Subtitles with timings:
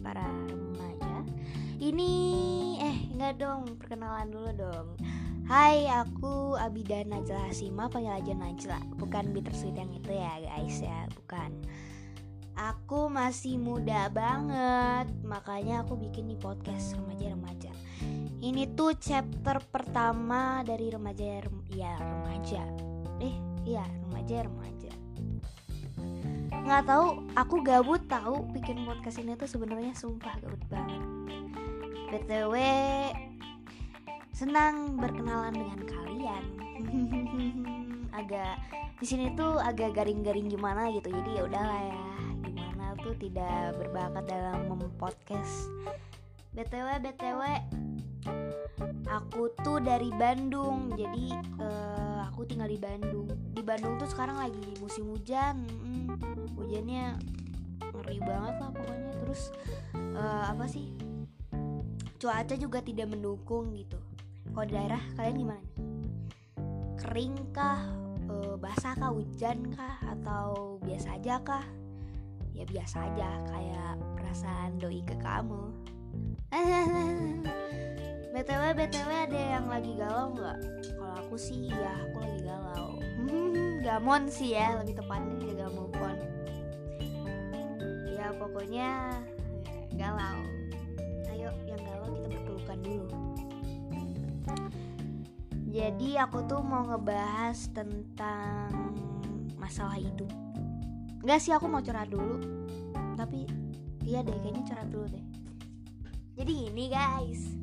[0.00, 1.26] para remaja.
[1.82, 2.10] Ini
[2.80, 4.88] eh enggak dong perkenalan dulu dong.
[5.50, 8.78] Hai aku Abida Najla Sima panggil aja Najla.
[8.96, 11.50] Bukan bittersweet yang itu ya guys ya bukan.
[12.52, 17.72] Aku masih muda banget Makanya aku bikin nih podcast remaja-remaja.
[18.38, 21.42] Ini tuh chapter pertama dari remaja
[21.74, 22.62] ya remaja.
[23.18, 23.34] Eh
[23.66, 24.81] iya remaja remaja
[26.62, 31.02] nggak tahu aku gabut tahu bikin podcast ini tuh sebenarnya sumpah gabut banget.
[32.12, 32.54] Btw
[34.30, 36.44] senang berkenalan dengan kalian.
[38.18, 38.62] Agak
[39.02, 42.04] di sini tuh agak garing-garing gimana gitu jadi ya udahlah ya.
[42.46, 45.66] Gimana tuh tidak berbakat dalam mempodcast.
[46.54, 47.42] Btw btw
[49.12, 53.28] aku tuh dari Bandung jadi uh, aku tinggal di Bandung.
[53.52, 57.20] Di Bandung tuh sekarang lagi musim hujan hmm, hujannya
[57.92, 59.12] ngeri banget lah pokoknya.
[59.20, 59.42] Terus
[60.16, 60.88] uh, apa sih?
[62.16, 64.00] Cuaca juga tidak mendukung gitu.
[64.52, 65.64] Kalau di daerah kalian gimana
[67.02, 67.82] kering kah?
[68.30, 69.12] Uh, basah kah?
[69.12, 70.00] Hujan kah?
[70.08, 71.66] Atau biasa aja kah?
[72.52, 75.72] Ya biasa aja kayak perasaan doi ke kamu
[78.32, 80.58] btw btw ada yang lagi galau nggak?
[80.96, 82.96] Kalau aku sih ya aku lagi galau.
[83.84, 86.16] Gamon sih ya lebih tepatnya juga move on
[88.22, 88.88] ya pokoknya
[89.98, 90.40] galau.
[91.28, 93.06] Ayo yang galau kita berpelukan dulu.
[95.72, 98.70] Jadi aku tuh mau ngebahas tentang
[99.60, 100.30] masalah hidup.
[101.20, 102.40] Enggak sih aku mau curhat dulu.
[103.18, 103.44] Tapi
[104.08, 105.24] iya deh kayaknya curhat dulu deh.
[106.38, 107.61] Jadi gini guys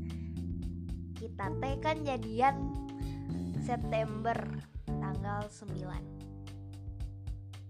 [1.20, 2.56] kita teh kan jadian
[3.60, 4.40] September
[4.88, 6.20] tanggal 9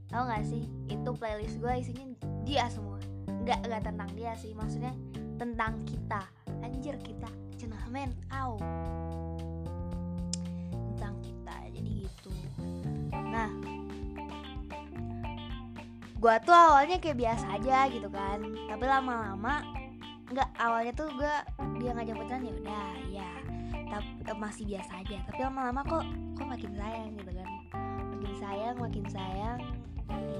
[0.10, 0.66] Tahu gak sih?
[0.90, 2.06] Itu playlist gue isinya
[2.42, 2.98] dia semua.
[3.46, 4.58] Gak, gak tentang dia sih.
[4.58, 4.90] Maksudnya
[5.38, 6.26] tentang kita.
[6.66, 7.30] Anjir kita.
[7.62, 8.10] Cenah men.
[8.34, 8.58] Au.
[10.98, 11.54] Tentang kita.
[11.70, 12.34] Jadi gitu.
[13.14, 13.54] Nah.
[16.18, 18.42] Gue tuh awalnya kayak biasa aja gitu kan.
[18.66, 19.62] Tapi lama-lama
[20.30, 21.36] Enggak awalnya tuh gue
[21.82, 23.39] Dia ngajak pacaran ya udah ya
[24.40, 25.18] masih biasa aja.
[25.28, 26.04] Tapi lama-lama kok
[26.40, 27.50] kok makin sayang gitu kan.
[28.18, 29.60] Makin sayang makin sayang.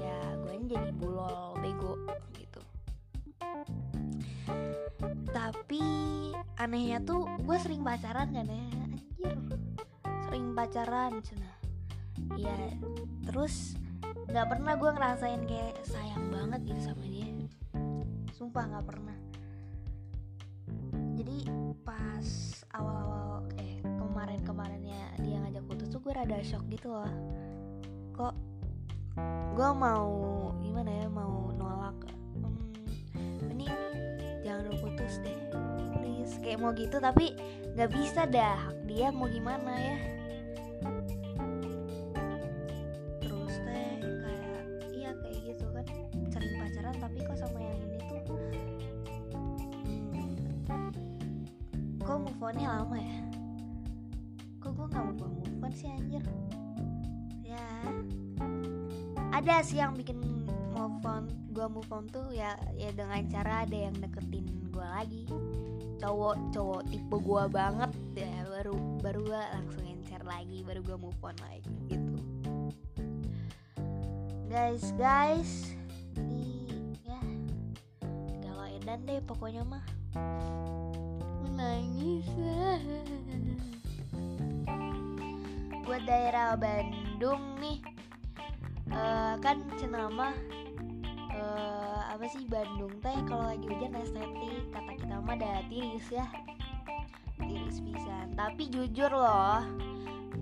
[0.00, 1.94] Ya gue jadi bulol bego
[2.34, 2.60] gitu.
[5.30, 5.84] Tapi
[6.58, 8.64] anehnya tuh gue sering pacaran kan ya.
[8.82, 9.36] Anjir.
[10.26, 11.52] Sering pacaran cina.
[12.34, 12.56] Ya
[13.28, 13.76] terus
[14.32, 17.30] nggak pernah gue ngerasain kayak sayang banget gitu sama dia.
[18.34, 19.16] Sumpah nggak pernah.
[21.20, 22.26] Jadi pas
[22.74, 27.10] awal-awal eh kemarin-kemarinnya dia ngajak putus tuh gue rada shock gitu loh.
[28.14, 28.34] Kok
[29.58, 30.10] gue mau
[30.62, 31.98] gimana ya mau nolak
[33.14, 33.66] hmm, ini
[34.46, 35.38] jangan lu putus deh
[35.98, 36.38] please.
[36.42, 37.34] Kayak mau gitu tapi
[37.74, 40.19] nggak bisa dah dia mau gimana ya
[54.90, 56.24] nggak mau move on sih anjir.
[57.46, 57.66] Ya.
[59.30, 60.18] Ada sih yang bikin
[60.74, 65.22] move on gue move on tuh ya ya dengan cara ada yang deketin gue lagi.
[66.00, 67.90] Cowok cowok tipe gue banget.
[68.18, 72.16] Ya baru baru gue langsung encer lagi baru gue move on lagi gitu.
[74.50, 75.76] Guys guys.
[76.18, 76.74] Jadi
[77.06, 77.20] ya
[78.42, 79.84] galau edan deh pokoknya mah.
[81.46, 82.26] Menangis
[85.90, 87.82] buat daerah Bandung nih.
[88.94, 90.30] Uh, kan cenama
[91.34, 96.30] uh, apa sih Bandung teh kalau lagi hujan estetik kata kita mah ada tiris ya.
[97.42, 98.38] Tiris pisan.
[98.38, 99.66] Tapi jujur loh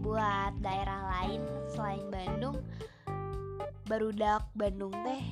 [0.05, 1.41] buat daerah lain
[1.73, 2.61] selain Bandung
[3.89, 5.25] barudak Bandung teh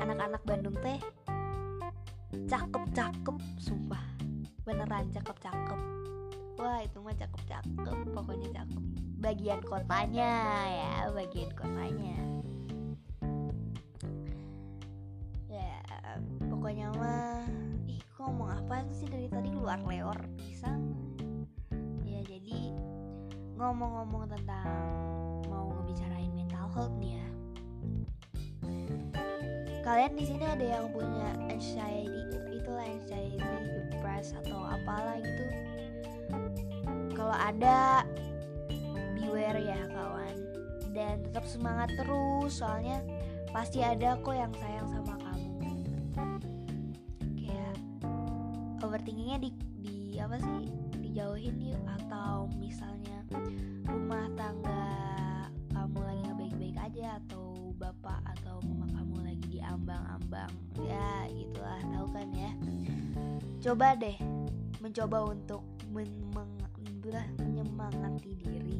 [0.00, 0.96] anak-anak Bandung teh
[2.48, 4.04] cakep-cakep sumpah.
[4.64, 5.80] Beneran cakep-cakep.
[6.56, 10.32] Wah itu mah cakep-cakep pokoknya cakep bagian kotanya
[10.68, 12.12] ya bagian kotanya.
[15.48, 15.80] Ya
[16.44, 17.48] pokoknya mah
[17.88, 19.08] ih kok ngomong apa sih?
[19.08, 20.92] Dari tadi luar leor pisang.
[22.04, 22.76] Ya jadi
[23.56, 24.68] ngomong-ngomong tentang
[25.48, 27.28] mau ngebicarain mental health nih ya.
[29.88, 33.40] Kalian di sini ada yang punya anxiety itulah anxiety
[33.88, 35.44] depress atau apalah gitu.
[37.16, 38.04] Kalau ada
[39.34, 40.36] beware ya kawan.
[40.94, 43.02] Dan tetap semangat terus soalnya
[43.50, 45.74] pasti ada kok yang sayang sama kamu.
[47.34, 47.74] Kayak
[48.78, 49.50] overthinkingnya di
[49.82, 50.70] di apa sih?
[51.02, 51.82] Dijauhin yuk.
[51.98, 53.26] Atau misalnya
[53.90, 54.86] rumah tangga
[55.74, 61.82] kamu lagi nggak baik-baik aja atau bapak atau mama kamu lagi diambang-ambang ya gitulah.
[61.90, 62.50] Tahu kan ya?
[63.58, 64.14] Coba deh
[64.78, 66.06] mencoba untuk men
[67.36, 68.73] menyemangati diri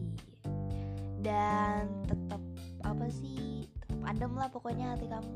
[1.24, 2.42] dan tetap
[2.84, 5.32] apa sih tetap adem lah pokoknya hati kamu.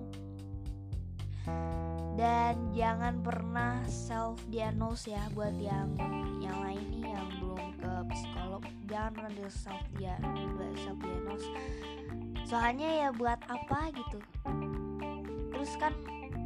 [2.19, 5.96] Dan jangan pernah self diagnose ya buat yang
[6.44, 8.62] yang lain nih yang belum ke psikolog.
[8.85, 10.14] Jangan pernah di self dia
[10.85, 11.49] self diagnose
[12.49, 14.20] soalnya ya buat apa gitu.
[15.52, 15.93] Terus kan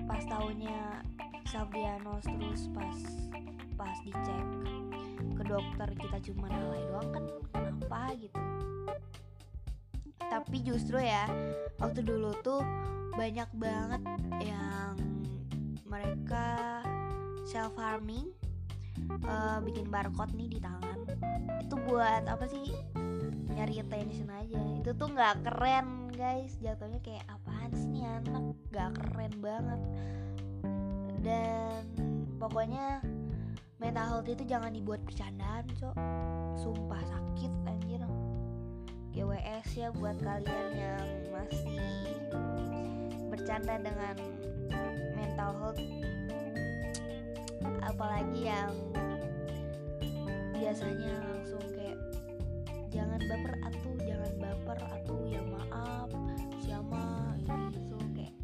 [0.07, 1.03] pas tahunya
[1.47, 2.99] self diagnose terus pas
[3.79, 4.47] pas dicek
[5.39, 7.25] ke dokter kita cuma alay doang kan
[10.33, 11.29] tapi justru ya
[11.77, 12.65] waktu dulu tuh
[13.21, 14.01] banyak banget
[14.41, 14.97] yang
[15.85, 16.81] mereka
[17.45, 18.33] self harming
[19.29, 21.05] uh, bikin barcode nih di tangan.
[21.61, 22.73] Itu buat apa sih?
[23.53, 24.57] Nyari attention aja.
[24.81, 26.57] Itu tuh nggak keren guys.
[26.65, 28.57] Jatuhnya kayak apaan sih nih anak?
[28.73, 29.81] Nggak keren banget.
[31.21, 31.83] Dan
[32.41, 33.05] pokoknya
[33.77, 35.97] mental health itu jangan dibuat bercandaan cok.
[36.57, 37.53] Sumpah sakit
[39.13, 41.85] GWS ya buat kalian yang masih
[43.29, 44.17] bercanda dengan
[45.13, 45.81] mental health.
[47.85, 48.73] Apalagi yang
[50.57, 51.99] biasanya langsung kayak
[52.89, 56.09] jangan baper atuh jangan baper atuh ya maaf
[56.63, 57.03] siapa
[57.75, 58.35] gitu kayak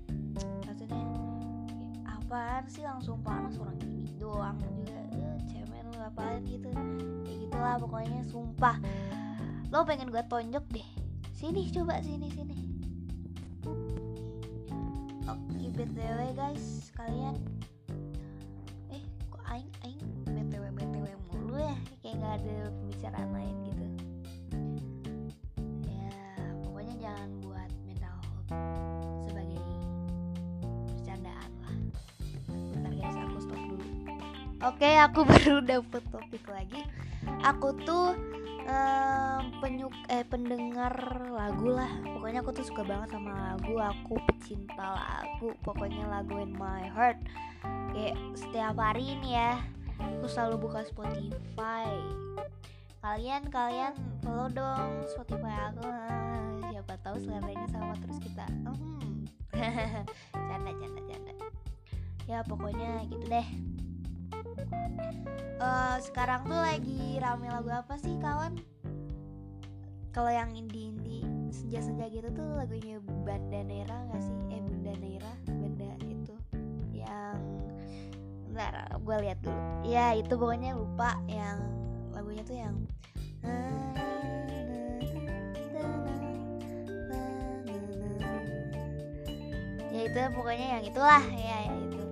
[0.67, 1.05] maksudnya
[2.05, 4.61] apaan sih langsung panas orang ini doang?
[4.85, 6.45] Juga eh, cemen lu apaan?
[6.45, 6.69] Gitu.
[7.25, 8.77] Kayak gitulah pokoknya sumpah
[9.69, 10.89] lo pengen gue tonjok deh.
[11.37, 12.57] Sini coba sini sini.
[15.29, 17.37] Oke btw guys kalian.
[18.89, 21.77] Eh kok aing aing btw btw mulu ya?
[22.01, 23.87] Kayak nggak ada pembicaraan lain gitu.
[25.85, 26.17] Ya
[26.65, 28.51] pokoknya jangan buat mental health
[29.29, 29.61] sebagai
[30.97, 31.77] bercandaan lah.
[32.73, 33.87] Bentar guys aku stop dulu.
[34.65, 36.81] Oke aku baru dapet topik lagi.
[37.45, 38.17] Aku tuh
[38.69, 40.93] um, penyuk eh pendengar
[41.33, 41.89] lagu lah.
[42.05, 43.75] Pokoknya aku tuh suka banget sama lagu.
[43.81, 45.57] Aku pecinta lagu.
[45.65, 47.19] Pokoknya lagu in my heart.
[47.91, 49.59] Kayak setiap hari ini ya
[49.99, 51.89] aku selalu buka Spotify.
[53.03, 55.89] Kalian kalian follow dong Spotify aku.
[56.69, 58.47] Siapa tahu seleranya sama terus kita.
[58.69, 59.27] Hmm.
[60.49, 61.33] canda canda canda.
[62.29, 63.49] Ya pokoknya gitu deh
[65.59, 68.59] uh, sekarang tuh lagi rame lagu apa sih kawan?
[70.15, 71.23] Kalau yang indie indie
[71.53, 74.39] senja senja gitu tuh lagunya Banda Nera nggak sih?
[74.51, 76.35] Eh Bunda Nera Banda itu
[76.91, 77.39] yang
[78.51, 79.61] bentar gue lihat dulu.
[79.87, 81.63] Ya itu pokoknya lupa yang
[82.11, 82.75] lagunya tuh yang
[89.89, 92.03] ya itu pokoknya yang itulah ya, ya itu.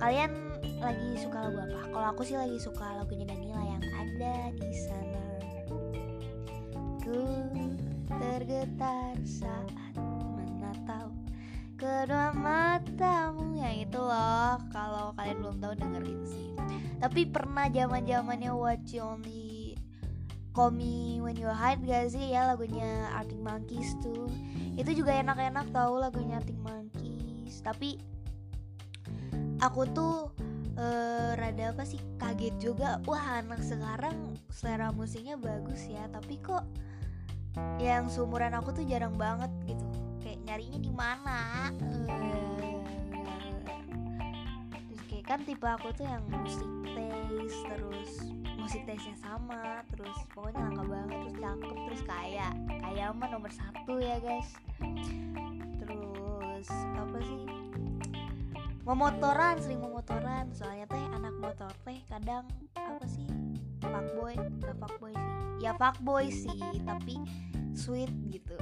[0.00, 0.49] Kalian
[0.80, 1.80] lagi suka lagu apa?
[1.92, 5.26] Kalau aku sih lagi suka lagunya Danila yang ada di sana.
[7.04, 7.20] Ku
[8.08, 11.12] tergetar saat menatap
[11.76, 13.60] kedua matamu.
[13.60, 16.48] Yang itu loh kalau kalian belum tahu dengerin sih.
[17.00, 19.76] Tapi pernah zaman zamannya Watch You Only
[20.56, 20.76] Call
[21.20, 22.32] When You Hide gak sih?
[22.32, 24.28] Ya lagunya Arctic Monkeys tuh.
[24.80, 27.60] Itu juga enak-enak tahu lagunya Arctic Monkeys.
[27.60, 28.00] Tapi
[29.60, 30.32] aku tuh
[30.80, 32.98] uh, rada apa sih kaget juga.
[33.04, 36.64] Wah anak sekarang selera musiknya bagus ya tapi kok
[37.82, 39.84] yang seumuran aku tuh jarang banget gitu.
[40.24, 41.38] Kayak nyarinya di mana?
[41.78, 42.80] Uh,
[44.88, 48.12] terus kayak kan tipe aku tuh yang musik taste terus
[48.56, 52.48] musik taste nya sama terus pokoknya langka banget terus cakep terus kaya.
[52.80, 54.48] Kaya mah nomor satu ya guys.
[55.80, 57.59] Terus apa sih
[58.90, 60.50] memotoran sering memotoran.
[60.50, 62.42] Soalnya teh anak motor teh kadang
[62.74, 63.30] apa sih
[63.78, 64.34] fuckboy.
[64.58, 65.30] Gak fuckboy sih.
[65.62, 67.14] Ya fuckboy sih tapi
[67.70, 68.58] sweet gitu.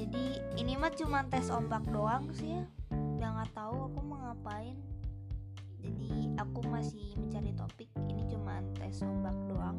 [0.00, 0.24] Jadi
[0.56, 2.64] ini mah cuma tes ombak doang sih ya.
[3.20, 4.80] Nggak tahu aku mau ngapain.
[5.84, 7.90] Jadi aku masih mencari topik.
[8.08, 9.76] Ini cuma tes ombak doang.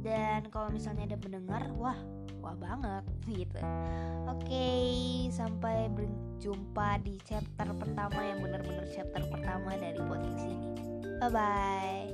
[0.00, 1.98] Dan kalau misalnya ada pendengar wah
[2.40, 3.58] wah banget gitu
[4.28, 10.68] oke okay, sampai berjumpa di chapter pertama yang benar-benar chapter pertama dari podcast ini.
[11.20, 12.08] Bye bye